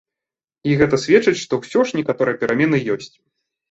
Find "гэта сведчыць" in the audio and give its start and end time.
0.79-1.35